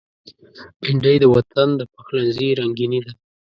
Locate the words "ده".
3.05-3.11